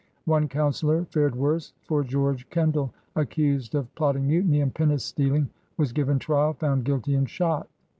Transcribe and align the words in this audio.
One 0.25 0.47
councilor 0.47 1.05
fared 1.05 1.35
worse, 1.35 1.73
for 1.83 2.03
George 2.03 2.49
Kendall, 2.49 2.91
accused 3.15 3.75
of 3.75 3.93
plot 3.93 4.15
ting 4.15 4.25
mutiny 4.25 4.59
and 4.61 4.73
pinnace 4.73 5.05
stealing, 5.05 5.51
was 5.77 5.93
given 5.93 6.17
trial, 6.17 6.53
found 6.53 6.85
guilty, 6.85 7.13
and 7.13 7.29
shot. 7.29 7.69